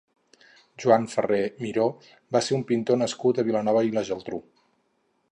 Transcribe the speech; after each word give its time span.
Joan 0.83 1.03
Ferrer 1.09 1.41
Miró 1.65 1.85
va 2.37 2.41
ser 2.47 2.57
un 2.57 2.63
pintor 2.71 2.99
nascut 3.01 3.41
a 3.41 3.45
Vilanova 3.51 3.87
i 3.89 3.93
la 3.99 4.05
Geltrú. 4.09 4.41